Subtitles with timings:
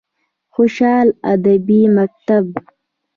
[0.53, 2.45] خوشحال ادبي مکتب: